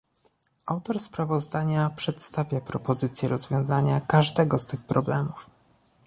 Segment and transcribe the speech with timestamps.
[0.65, 5.49] Autor sprawozdania przedstawia propozycje rozwiązania każdego z tych problemów